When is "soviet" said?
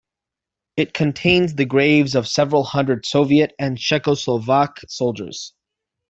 3.05-3.53